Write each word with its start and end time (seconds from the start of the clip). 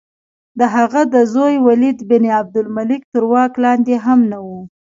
د 0.59 0.61
هغه 0.75 1.01
د 1.13 1.15
زوی 1.33 1.55
ولید 1.67 1.97
بن 2.09 2.23
عبدالملک 2.39 3.01
تر 3.13 3.23
واک 3.31 3.53
لاندې 3.63 3.95
هم 4.05 4.19
نه 4.31 4.39
وه. 4.45 4.59